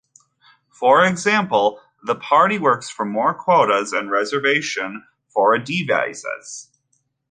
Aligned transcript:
For 0.71 1.05
example 1.05 1.79
the 2.01 2.15
party 2.15 2.57
works 2.57 2.89
for 2.89 3.05
more 3.05 3.35
quotas 3.35 3.93
and 3.93 4.09
reservations 4.09 5.03
for 5.27 5.55
Adivasis. 5.55 6.69